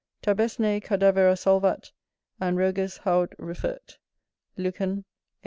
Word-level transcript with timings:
"Tabésne 0.23 0.81
cadavera 0.83 1.35
solvat, 1.37 1.91
An 2.39 2.55
rogus, 2.55 2.97
haud 3.03 3.35
refert." 3.37 3.99
LUCAN. 4.57 4.91
viii. 5.03 5.03